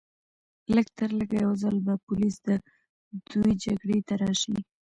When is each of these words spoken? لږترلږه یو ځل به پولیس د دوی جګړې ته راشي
لږترلږه 0.75 1.37
یو 1.45 1.53
ځل 1.63 1.75
به 1.85 1.93
پولیس 2.05 2.35
د 2.47 2.49
دوی 3.29 3.53
جګړې 3.63 3.99
ته 4.07 4.13
راشي 4.21 4.57